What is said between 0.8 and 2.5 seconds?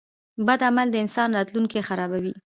د انسان راتلونکی خرابوي.